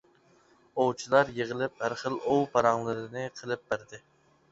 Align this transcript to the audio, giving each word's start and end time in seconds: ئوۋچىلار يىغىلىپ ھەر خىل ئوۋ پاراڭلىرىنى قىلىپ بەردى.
ئوۋچىلار 0.83 1.27
يىغىلىپ 1.39 1.83
ھەر 1.85 1.95
خىل 2.03 2.15
ئوۋ 2.31 2.39
پاراڭلىرىنى 2.55 3.27
قىلىپ 3.41 3.63
بەردى. 3.75 4.01